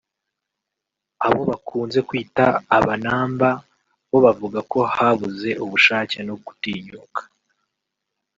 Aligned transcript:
abo 1.27 1.41
bakunze 1.49 1.99
kwita 2.07 2.45
“Abanamba” 2.77 3.49
bo 4.09 4.17
bavuga 4.25 4.59
ko 4.71 4.79
habuze 4.95 5.49
ubushake 5.63 6.17
no 6.27 6.35
gutinyuka 6.45 7.21